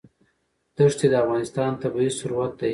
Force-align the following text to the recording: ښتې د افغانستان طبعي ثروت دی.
ښتې 0.93 1.05
د 1.11 1.13
افغانستان 1.23 1.71
طبعي 1.81 2.09
ثروت 2.19 2.51
دی. 2.59 2.69